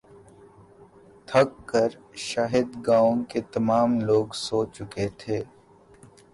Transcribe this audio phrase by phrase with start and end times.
[1.27, 1.89] تھک کر
[2.27, 5.37] شاید گاؤں کے تمام لوگ سو چکے تھے